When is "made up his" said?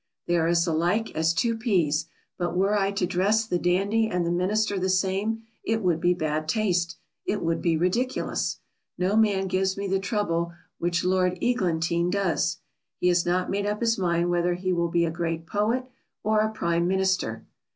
13.51-13.99